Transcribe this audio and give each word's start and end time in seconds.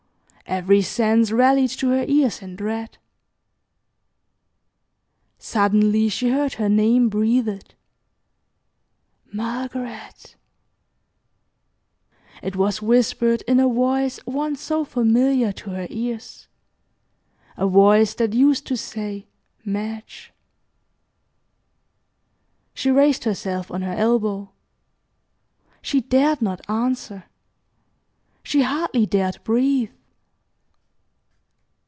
Every 0.47 0.81
sense 0.81 1.31
rallied 1.31 1.69
to 1.79 1.91
her 1.91 2.03
ears 2.09 2.41
in 2.41 2.57
dread. 2.57 2.97
Suddenly 5.37 6.09
she 6.09 6.27
heard 6.27 6.55
her 6.55 6.67
name 6.67 7.07
breathed: 7.07 7.73
"Margaret!" 9.31 10.35
It 12.43 12.57
was 12.57 12.81
whispered 12.81 13.43
in 13.43 13.61
a 13.61 13.67
voice 13.69 14.19
once 14.25 14.59
so 14.59 14.83
familiar 14.83 15.53
to 15.53 15.69
her 15.69 15.87
ears, 15.89 16.49
a 17.55 17.65
voice 17.65 18.13
that 18.15 18.33
used 18.33 18.67
to 18.67 18.75
say, 18.75 19.27
"Madge." 19.63 20.33
She 22.73 22.91
raised 22.91 23.23
herself 23.23 23.71
on 23.71 23.83
her 23.83 23.93
elbow. 23.93 24.51
She 25.81 26.01
dared 26.01 26.41
not 26.41 26.59
answer. 26.69 27.23
She 28.43 28.63
hardly 28.63 29.05
dared 29.05 29.41
breathe. 29.45 29.91